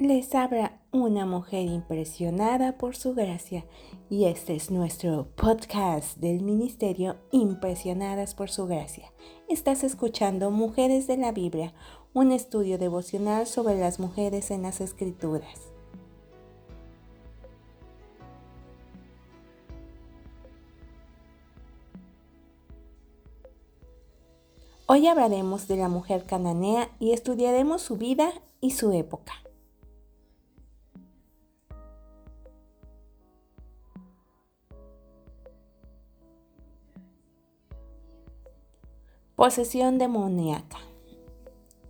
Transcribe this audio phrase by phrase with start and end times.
[0.00, 3.66] Les habla una mujer impresionada por su gracia
[4.08, 9.12] y este es nuestro podcast del Ministerio Impresionadas por su gracia.
[9.46, 11.74] Estás escuchando Mujeres de la Biblia,
[12.14, 15.68] un estudio devocional sobre las mujeres en las Escrituras.
[24.86, 28.32] Hoy hablaremos de la mujer cananea y estudiaremos su vida
[28.62, 29.34] y su época.
[39.40, 40.76] Posesión demoníaca.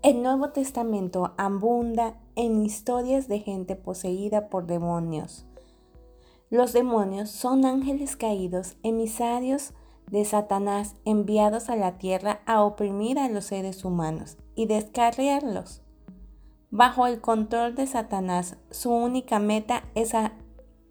[0.05, 5.47] El Nuevo Testamento abunda en historias de gente poseída por demonios.
[6.49, 9.73] Los demonios son ángeles caídos, emisarios
[10.13, 15.83] de Satanás enviados a la tierra a oprimir a los seres humanos y descarriarlos.
[16.71, 20.13] Bajo el control de Satanás, su única meta es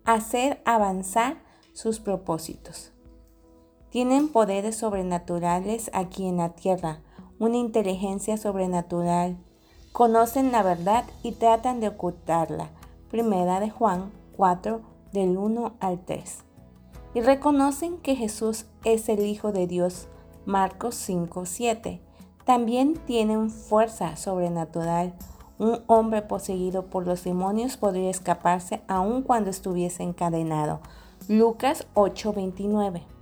[0.03, 1.41] hacer avanzar
[1.71, 2.91] sus propósitos.
[3.89, 6.99] Tienen poderes sobrenaturales aquí en la tierra,
[7.39, 9.37] una inteligencia sobrenatural.
[9.91, 12.69] Conocen la verdad y tratan de ocultarla.
[13.09, 14.81] Primera de Juan 4
[15.11, 16.43] del 1 al 3.
[17.15, 20.07] Y reconocen que Jesús es el Hijo de Dios.
[20.45, 21.99] Marcos 5, 7.
[22.45, 25.15] También tienen fuerza sobrenatural.
[25.57, 30.79] Un hombre poseído por los demonios podría escaparse aun cuando estuviese encadenado.
[31.27, 33.18] Lucas 8:29.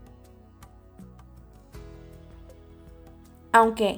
[3.57, 3.97] Aunque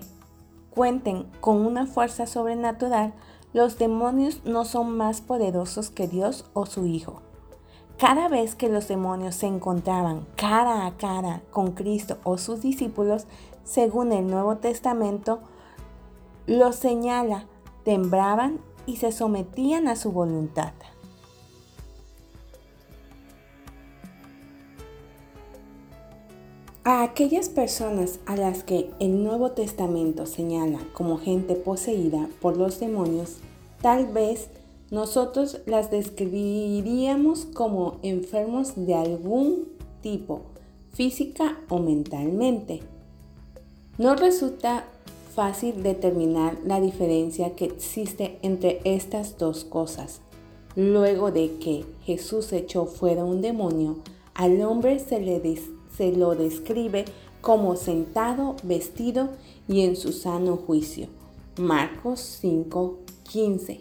[0.70, 3.14] cuenten con una fuerza sobrenatural,
[3.52, 7.22] los demonios no son más poderosos que Dios o su Hijo.
[7.98, 13.28] Cada vez que los demonios se encontraban cara a cara con Cristo o sus discípulos,
[13.66, 15.42] según el Nuevo Testamento,
[16.48, 17.44] los señala,
[17.84, 20.72] temblaban y se sometían a su voluntad.
[26.92, 32.80] A aquellas personas a las que el Nuevo Testamento señala como gente poseída por los
[32.80, 33.36] demonios,
[33.80, 34.50] tal vez
[34.90, 39.68] nosotros las describiríamos como enfermos de algún
[40.02, 40.42] tipo,
[40.92, 42.80] física o mentalmente.
[44.00, 44.86] No resulta
[45.36, 50.22] fácil determinar la diferencia que existe entre estas dos cosas.
[50.76, 53.98] Luego de que Jesús echó fuera un demonio,
[54.34, 55.40] al hombre se le
[55.96, 57.06] se lo describe
[57.42, 59.30] como sentado, vestido
[59.68, 61.08] y en su sano juicio.
[61.58, 63.80] Marcos 5:15.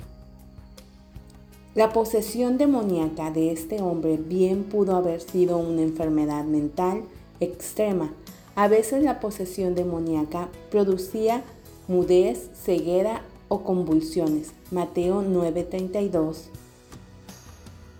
[1.75, 7.03] La posesión demoníaca de este hombre bien pudo haber sido una enfermedad mental
[7.41, 8.13] extrema.
[8.57, 11.45] A veces la posesión demoníaca producía
[11.87, 14.51] mudez, ceguera o convulsiones.
[14.73, 16.49] Mateo 9:32,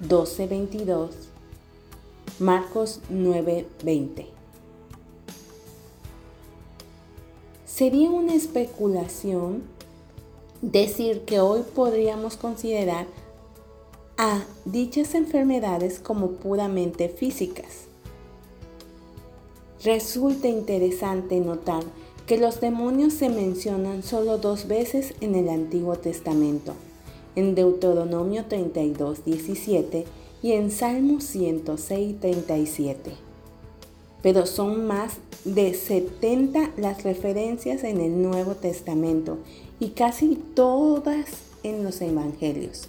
[0.01, 1.28] 12:22
[2.41, 4.27] Marcos 9:20.
[7.67, 9.65] Sería una especulación
[10.63, 13.07] decir que hoy podríamos considerar
[14.17, 17.87] a dichas enfermedades como puramente físicas.
[19.83, 21.83] Resulta interesante notar
[22.27, 26.75] que los demonios se mencionan solo dos veces en el Antiguo Testamento,
[27.35, 30.05] en Deuteronomio 32, 17
[30.43, 33.13] y en Salmo 106, 37.
[34.23, 39.39] Pero son más de 70 las referencias en el Nuevo Testamento
[39.81, 41.27] y casi todas
[41.63, 42.89] en los Evangelios.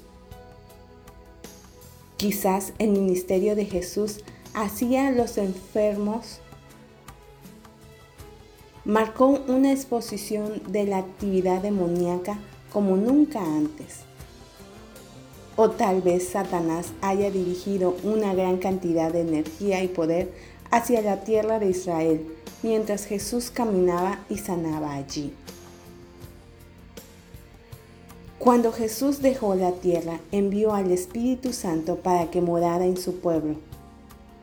[2.17, 4.19] Quizás el ministerio de Jesús
[4.53, 6.39] hacia los enfermos
[8.83, 12.39] marcó una exposición de la actividad demoníaca
[12.73, 14.08] como nunca antes.
[15.61, 20.31] O tal vez Satanás haya dirigido una gran cantidad de energía y poder
[20.71, 22.25] hacia la tierra de Israel
[22.63, 25.33] mientras Jesús caminaba y sanaba allí.
[28.37, 33.55] Cuando Jesús dejó la tierra, envió al Espíritu Santo para que morara en su pueblo.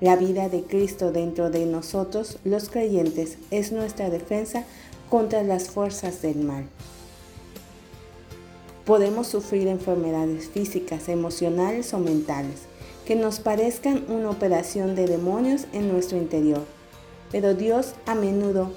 [0.03, 4.65] La vida de Cristo dentro de nosotros, los creyentes, es nuestra defensa
[5.09, 6.67] contra las fuerzas del mal.
[8.87, 12.61] Podemos sufrir enfermedades físicas, emocionales o mentales
[13.05, 16.63] que nos parezcan una operación de demonios en nuestro interior,
[17.33, 18.71] pero Dios a menudo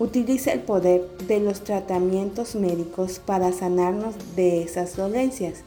[0.00, 5.60] utiliza el poder de los tratamientos médicos para sanarnos de esas dolencias.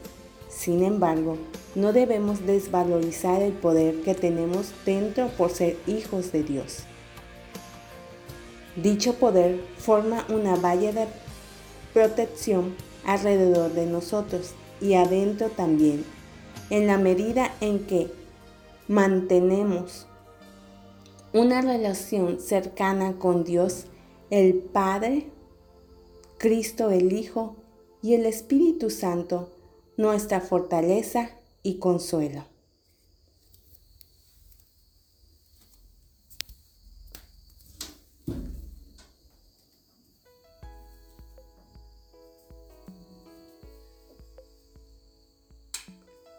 [0.50, 1.38] Sin embargo,
[1.74, 6.80] no debemos desvalorizar el poder que tenemos dentro por ser hijos de Dios.
[8.76, 11.06] Dicho poder forma una valla de
[11.94, 16.04] protección alrededor de nosotros y adentro también,
[16.70, 18.10] en la medida en que
[18.88, 20.06] mantenemos
[21.32, 23.86] una relación cercana con Dios,
[24.30, 25.30] el Padre,
[26.38, 27.56] Cristo el Hijo
[28.02, 29.50] y el Espíritu Santo,
[29.96, 31.30] nuestra fortaleza
[31.62, 32.51] y consuelo.